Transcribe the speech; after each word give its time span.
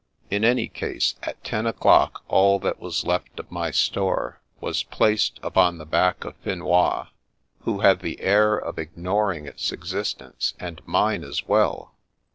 In 0.31 0.43
any 0.43 0.67
case, 0.67 1.13
at 1.21 1.43
ten 1.43 1.67
o'clock 1.67 2.23
all 2.27 2.57
that 2.57 2.79
was 2.79 3.03
left 3.05 3.39
of 3.39 3.51
my 3.51 3.69
store 3.69 4.41
was 4.59 4.81
placed 4.81 5.39
upon 5.43 5.77
the 5.77 5.85
back 5.85 6.25
of 6.25 6.33
Finois, 6.37 7.09
who 7.65 7.81
had 7.81 7.99
the 7.99 8.19
air 8.19 8.57
of 8.57 8.79
ignoring 8.79 9.45
its 9.45 9.71
existence, 9.71 10.55
and 10.59 10.81
mine 10.87 11.23
as 11.23 11.47
well.. 11.47 11.93